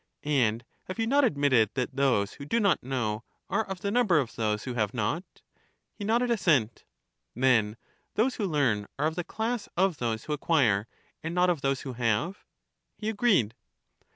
And 0.23 0.65
have 0.85 0.97
you 0.97 1.05
not 1.05 1.23
admitted 1.23 1.69
that 1.75 1.95
those 1.95 2.33
who 2.33 2.45
do 2.45 2.59
not 2.59 2.81
know 2.81 3.23
are 3.51 3.63
of 3.65 3.81
the 3.81 3.91
number 3.91 4.17
of 4.17 4.35
those 4.35 4.63
who 4.63 4.73
have 4.73 4.95
not? 4.95 5.43
He 5.93 6.03
nodded 6.03 6.31
assent. 6.31 6.85
Then 7.35 7.77
those 8.15 8.37
who 8.37 8.47
learn 8.47 8.87
are 8.97 9.05
of 9.05 9.13
the 9.13 9.23
class 9.23 9.69
of 9.77 9.97
those 9.97 10.23
who 10.23 10.33
acquire, 10.33 10.87
and 11.21 11.35
not 11.35 11.51
of 11.51 11.61
those 11.61 11.81
who 11.81 11.93
have? 11.93 12.43
He 12.97 13.09
agreed. 13.09 13.53